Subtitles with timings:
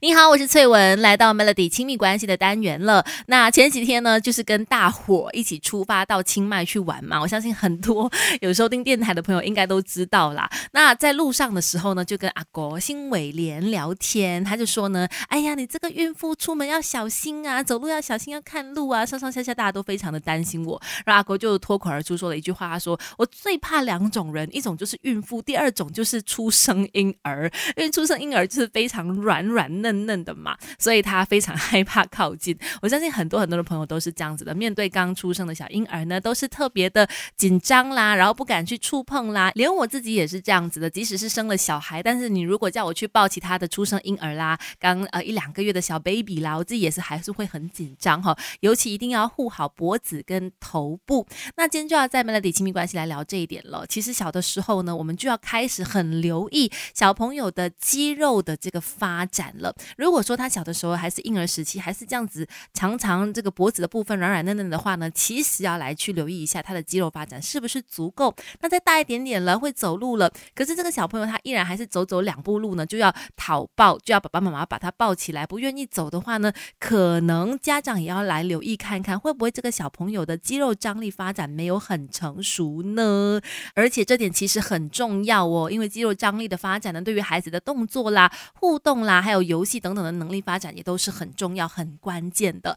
[0.00, 3.04] 你好，我是翠文，来到 Melody 亲密关系的单元了。
[3.26, 7.20] 那前几天呢，就是跟大伙一起出发到清迈去玩嘛。
[7.20, 8.08] 我相信很多
[8.40, 10.48] 有收听电台的朋友应该都知道啦。
[10.70, 20.80] 那在路上的时候呢，就跟阿国新伟廉聊天，他就说呢，哎呀，你这个孕妇出门要小心啊，走路要小心，要看路啊，上上下下大家都非常的担心我。
[21.04, 29.87] 然后阿国就脱口而出说了一句话，他说我最怕两种人，一种就是孕妇，第二种就是出生婴儿，因为出生婴儿就是非常软软嫩。
[29.88, 32.56] 嫩嫩的嘛，所以他非常害怕靠近。
[32.82, 39.50] 我相信很多很多的朋友都是这样子的，面对刚出生的小婴儿呢，都是特别的紧张啦，然后不敢去触碰啦。
[39.54, 48.36] 连我自己也是这样子的，即使是生了小孩，但是你如果叫我去抱其他的出生婴儿啦，刚呃一两个月的小 baby 啦，我自己也是还是会很紧张哈。
[48.60, 51.26] 尤其一定要护好脖子跟头部。
[51.56, 53.86] 那今天就要在 Melody 亲密关系来聊这一点了。
[53.86, 59.74] 其实小的时候呢，我们就要开始很留意小朋友的肌肉的这个发展了。
[59.96, 68.34] 如果说他小的时候还是婴儿时期，还是这样子，常常这个脖子的部分软软嫩嫩的话呢，其实要来去留意一下他的肌肉发展是不是足够。
[68.60, 75.46] 那再大一点点了，会走路了，可是这个小朋友他依然还是走走两步路呢，就要讨抱，就要爸爸妈妈把他抱起来。
[75.46, 83.40] 不愿意走的话呢，可能家长也要来留意看看，会不会这个小朋友的肌肉张力发展没有很成熟呢？
[83.74, 92.74] 而且这点其实很重要哦，因为肌肉张力的发展呢，对于孩子的动作啦、互动啦，还有游戏等等的能力发展也都是很重要、很关键的。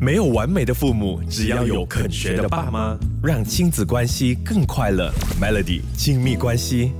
[0.00, 5.12] 没有完美的父母，只要有肯学的爸妈，让亲子关系更快乐。
[5.38, 6.92] Melody 亲密关系。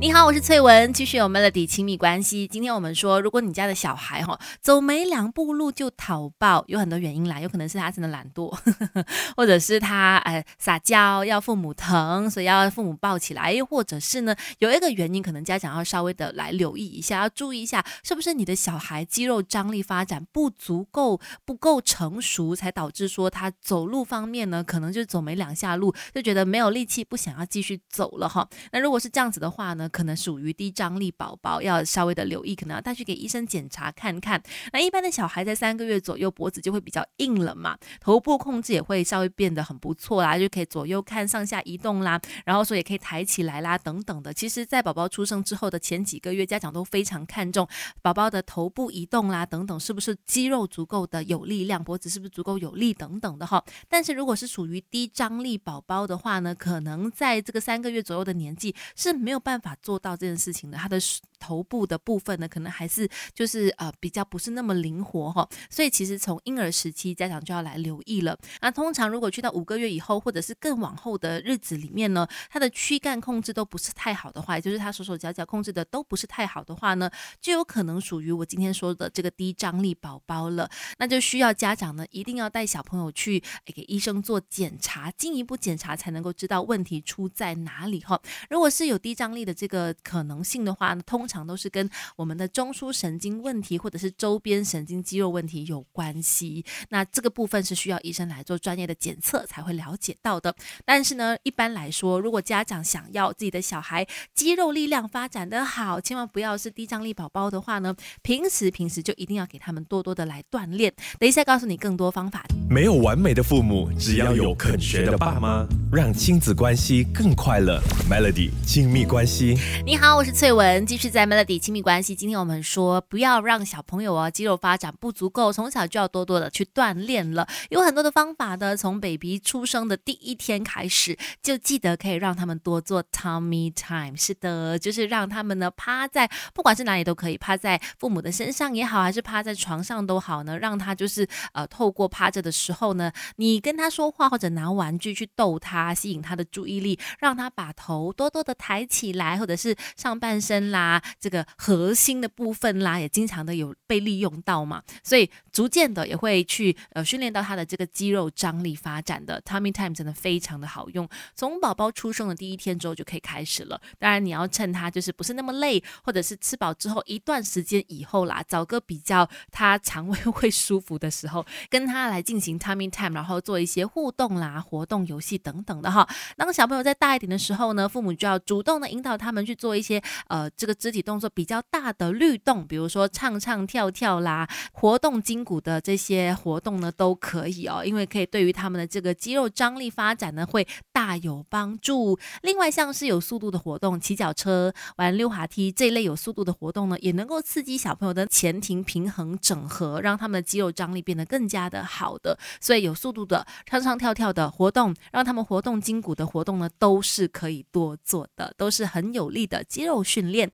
[0.00, 2.48] 你好，我是翠文，继续有 Melody 亲密关系。
[2.48, 9.06] 今天我们说，如果你家的小孩哈走没两步路就讨抱，有很多原因啦，有可能是他真的懒惰，呵 呵
[9.36, 28.48] 或者是他呃撒娇要父母疼，所以要父母抱起来，又或者是呢有一个原因，可能家长要稍微的来留意一下，要注意一下，是不是你的小孩肌肉张力发展不足够、不够成熟，才导致说他走路方面呢，可能就走没两下路就觉得没有力气，不想要继续走了哈。
[28.72, 34.42] 那如果是这样子的话，话呢，可能属于低张力宝宝，要稍微的留意，可能要带去给医生检查看看。
[34.72, 44.34] 那一般的小孩在三个月左右，脖子就会比较硬了嘛，头部控制也会稍微变得很不错啦，就可以左右看、上下移动啦，然后说也可以抬起来啦，等等的。
[44.34, 47.68] 其实，在宝宝出生之后的前几个月，家长都非常看重
[48.02, 53.62] 宝宝的头部移动啦，等等，是不是肌肉足够的有力量，脖子是不是足够有力等等的哈。
[53.88, 59.51] 但是如果是属于低张力宝宝的话呢，可能在这个三个月左右的年纪是没有办。
[59.52, 60.98] 办法做到这件事情的，他的
[61.42, 68.38] 头部的部分呢，可能还是就是呃比较不是那么灵活哈，所以其实从婴儿时期家长就要来留意了。
[68.60, 77.10] 那通常如果去到五个月以后，或者是更往后的日子里面呢，他的躯干控制都不是太好的话，也就是他手手脚脚控制的都不是太好的话呢，
[77.40, 80.70] 就有可能属于我今天说的这个低张力宝宝了。
[80.98, 88.18] 那就需要家长呢一定要带小朋友去给医生做检查，进一步检查才能够知道问题出在哪里哈。
[88.48, 89.42] 如果是有低张力。
[89.42, 96.64] 的这个可能性的话，通都是跟我们的中枢神经问题或者是周边神经肌肉问题有关系。
[96.90, 100.54] 那这个部分是需要医生来做专业的检测才会了解到的。
[100.84, 110.92] 但是呢，一般来说，如果家长想要自己的小孩肌肉力量发展的好，千万不要是低张力宝宝的话呢，平时平时就一定要给他们多多的来锻炼。
[111.18, 112.44] 等一下告诉你更多方法。
[112.68, 117.80] 没有完美的父母，只要有肯学的爸妈，让亲子关系更快乐。
[118.10, 119.58] Melody 亲密关系。
[119.84, 122.14] 你好，我是翠文，继续在 Melody 亲密关系。
[122.16, 127.46] 今天我们说，不要让小朋友啊肌肉发展不足够，从小就要多多的去锻炼了。
[127.70, 134.16] 有很多的方法的，从 baby 出生的第一天开始，就记得可以让他们多做 tummy time。
[134.16, 149.12] 是的，就是让他们呢趴在不管是哪里都可以，趴在父母的身上也好，还是趴在床上都好呢，让他就是呃透过趴着的时候呢，你跟他说话或者拿玩具去逗他，吸引他的注意力，让他把头多多的抬起。
[149.12, 159.40] 来，或者是上半身啦，这个核心的部分啦，也经常的有被利用到嘛，所以逐渐的也会去呃训练到他的这个肌肉张力发展的。
[159.42, 163.80] Tummy time 真的非常的好用，从宝宝出生的第一天之后就可以开始了。
[164.00, 176.08] 当然你要趁他就是不是那么累，或者是吃饱之后一段时间以后啦，找个比较他肠胃会舒服的时候， 跟他来进行 Tummy time，然后做一些互动啦、活动、游戏等等的哈。
[176.36, 179.12] 当小朋友再大一点的时候呢，父母就要主动的引导。
[179.22, 192.18] 他们去做一些呃这个肢体动作比较大的律动，比如说唱唱跳跳啦，活动筋骨的这些活动呢，都可以哦，因为可以对于他们的这个肌肉张力发展呢，会大有帮助。
[192.42, 202.38] 另外，像是有速度的活动，骑脚车、玩溜滑梯这一类有速度的活动呢，也能够刺激小朋友的前庭平衡整合，让他们的肌肉张力变得更加的好的。
[202.60, 210.50] 所以有速度的唱唱跳跳的活动，让他们活动筋骨的活动呢，都是可以多做的，都是很有力的肌肉训练。